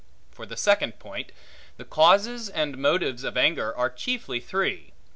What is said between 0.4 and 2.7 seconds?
the second point; the causes